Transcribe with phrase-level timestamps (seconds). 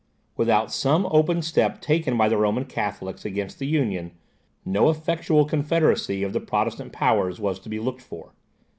[0.35, 4.13] Without some open step taken by the Roman Catholics against the Union,
[4.65, 8.33] no effectual confederacy of the Protestant powers was to be looked for.